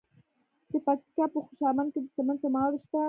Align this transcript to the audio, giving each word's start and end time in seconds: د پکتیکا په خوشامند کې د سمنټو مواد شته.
د 0.71 0.73
پکتیکا 0.85 1.25
په 1.33 1.39
خوشامند 1.45 1.89
کې 1.93 1.99
د 2.03 2.07
سمنټو 2.15 2.47
مواد 2.55 2.73
شته. 2.83 2.99